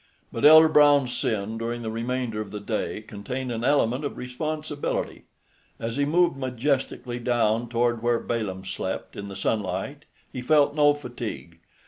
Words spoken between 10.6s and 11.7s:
no fatigue.